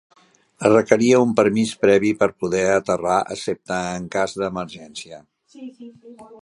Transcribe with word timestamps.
Es 0.67 0.71
requeria 0.71 1.19
un 1.25 1.33
permís 1.39 1.73
previ 1.85 2.11
per 2.23 2.29
poder 2.45 2.65
aterrar 2.77 3.21
excepte 3.37 3.81
en 4.01 4.09
cas 4.17 4.37
d'emergència. 4.43 5.25